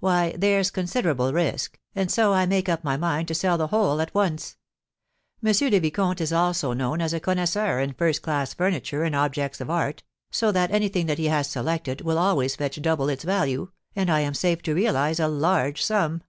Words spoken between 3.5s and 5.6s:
the whole at once. M.